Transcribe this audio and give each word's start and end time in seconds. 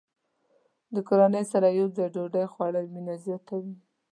د 0.93 0.95
کورنۍ 1.07 1.43
سره 1.51 1.67
یوځای 1.79 2.07
ډوډۍ 2.13 2.45
خوړل 2.53 2.85
مینه 2.93 3.15
زیاته 3.25 3.55
وي. 3.63 3.75